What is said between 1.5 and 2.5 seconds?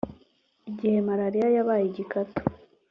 yabaye igikatu